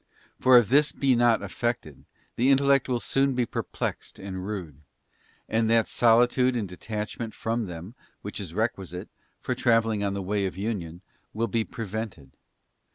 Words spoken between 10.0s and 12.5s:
on the Way of Union, will be prevented.